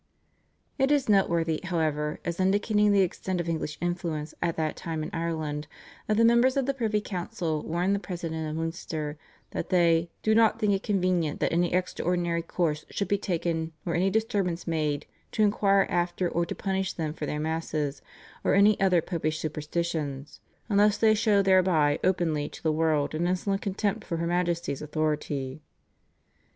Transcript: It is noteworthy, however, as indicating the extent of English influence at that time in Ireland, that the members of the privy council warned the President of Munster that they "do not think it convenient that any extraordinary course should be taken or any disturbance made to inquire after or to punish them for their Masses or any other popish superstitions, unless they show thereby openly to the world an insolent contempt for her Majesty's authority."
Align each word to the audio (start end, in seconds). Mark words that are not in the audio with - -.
It 0.79 0.91
is 0.91 1.07
noteworthy, 1.07 1.59
however, 1.63 2.19
as 2.25 2.39
indicating 2.39 2.91
the 2.91 3.01
extent 3.01 3.39
of 3.39 3.47
English 3.47 3.77
influence 3.79 4.33
at 4.41 4.55
that 4.57 4.75
time 4.75 5.03
in 5.03 5.11
Ireland, 5.13 5.67
that 6.07 6.17
the 6.17 6.25
members 6.25 6.57
of 6.57 6.65
the 6.65 6.73
privy 6.73 7.01
council 7.01 7.61
warned 7.61 7.93
the 7.93 7.99
President 7.99 8.49
of 8.49 8.55
Munster 8.55 9.19
that 9.51 9.69
they 9.69 10.09
"do 10.23 10.33
not 10.33 10.57
think 10.57 10.73
it 10.73 10.81
convenient 10.81 11.39
that 11.39 11.53
any 11.53 11.71
extraordinary 11.71 12.41
course 12.41 12.83
should 12.89 13.09
be 13.09 13.19
taken 13.19 13.73
or 13.85 13.93
any 13.93 14.09
disturbance 14.09 14.65
made 14.65 15.05
to 15.33 15.43
inquire 15.43 15.85
after 15.87 16.27
or 16.27 16.47
to 16.47 16.55
punish 16.55 16.93
them 16.93 17.13
for 17.13 17.27
their 17.27 17.39
Masses 17.39 18.01
or 18.43 18.55
any 18.55 18.79
other 18.79 19.03
popish 19.03 19.37
superstitions, 19.37 20.39
unless 20.67 20.97
they 20.97 21.13
show 21.13 21.43
thereby 21.43 21.99
openly 22.03 22.49
to 22.49 22.63
the 22.63 22.71
world 22.71 23.13
an 23.13 23.27
insolent 23.27 23.61
contempt 23.61 24.03
for 24.03 24.17
her 24.17 24.25
Majesty's 24.25 24.81
authority." 24.81 25.61